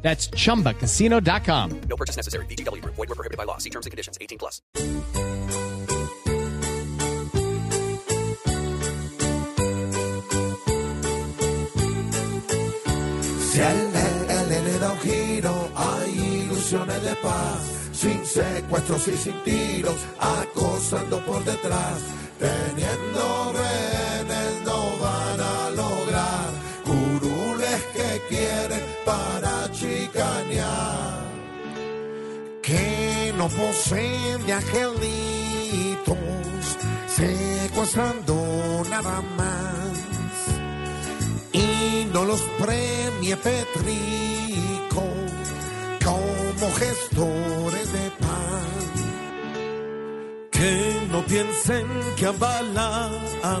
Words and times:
That's 0.00 0.30
chumbacasino.com. 0.30 1.80
No 1.88 1.96
purchase 1.96 2.16
necessary. 2.16 2.46
VGW 2.46 2.80
Group. 2.80 2.94
Void 2.96 3.08
were 3.10 3.14
prohibited 3.14 3.36
by 3.36 3.44
law. 3.44 3.58
See 3.58 3.70
terms 3.70 3.84
and 3.84 3.90
conditions. 3.90 4.16
18 4.20 4.38
plus. 4.38 4.62
Si 13.58 13.64
le 14.64 14.78
da 14.78 14.92
un 14.92 14.98
giro, 15.00 15.68
hay 15.74 16.44
ilusiones 16.44 17.02
de 17.02 17.14
paz, 17.16 17.60
sin 17.92 18.24
secuestros 18.24 19.08
y 19.08 19.16
sin 19.16 19.34
tiros, 19.42 19.96
acosando 20.20 21.18
por 21.26 21.44
detrás, 21.44 21.98
teniendo 22.38 23.52
que 28.18 28.36
quieren 28.36 28.80
para 29.04 29.70
chicanear, 29.72 31.26
que 32.62 33.32
no 33.36 33.48
poseen 33.48 34.46
de 34.46 34.52
angelitos, 34.52 36.16
secuestrando 37.06 38.82
nada 38.88 39.22
más 39.36 39.78
y 41.52 42.08
no 42.12 42.24
los 42.24 42.40
premie 42.58 43.36
Petrico 43.36 45.04
como 46.04 46.72
gestores 46.74 47.92
de 47.92 48.10
paz. 48.18 48.28
Que 50.50 51.06
no 51.12 51.24
piensen 51.24 51.86
que 52.16 52.26
a 52.26 53.60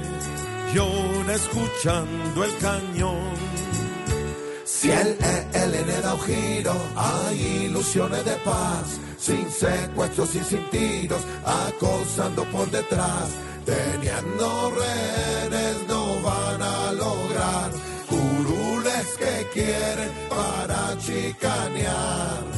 escuchando 1.33 2.43
el 2.43 2.57
cañón. 2.57 3.35
Si 4.65 4.89
él, 4.89 5.17
él 5.53 5.71
le 5.71 6.01
da 6.01 6.13
un 6.13 6.21
giro, 6.21 6.73
hay 6.95 7.67
ilusiones 7.67 8.25
de 8.25 8.35
paz, 8.37 8.99
sin 9.17 9.49
secuestros 9.49 10.35
y 10.35 10.43
sin 10.43 10.69
tiros, 10.69 11.21
acosando 11.45 12.43
por 12.45 12.69
detrás, 12.71 13.29
teniendo 13.65 14.71
rehenes 14.71 15.87
no 15.87 16.21
van 16.21 16.61
a 16.61 16.91
lograr, 16.93 17.71
curules 18.09 19.07
que 19.17 19.47
quieren 19.53 20.11
para 20.29 20.97
chicanear. 20.97 22.50